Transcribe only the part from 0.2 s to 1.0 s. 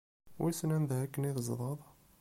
Wissen anda